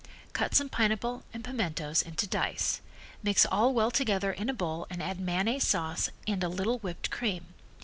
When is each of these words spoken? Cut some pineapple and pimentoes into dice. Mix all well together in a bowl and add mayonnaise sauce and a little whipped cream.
Cut 0.33 0.55
some 0.55 0.67
pineapple 0.67 1.21
and 1.31 1.43
pimentoes 1.43 2.01
into 2.01 2.25
dice. 2.25 2.81
Mix 3.21 3.45
all 3.45 3.71
well 3.71 3.91
together 3.91 4.31
in 4.31 4.49
a 4.49 4.51
bowl 4.53 4.87
and 4.89 4.99
add 4.99 5.19
mayonnaise 5.19 5.67
sauce 5.67 6.09
and 6.25 6.43
a 6.43 6.49
little 6.49 6.79
whipped 6.79 7.11
cream. 7.11 7.45